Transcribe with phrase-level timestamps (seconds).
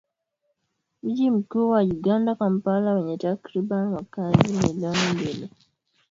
[1.03, 5.49] Mji mkuu wa Uganda, Kampala wenye takribani wakazi milioni mbili.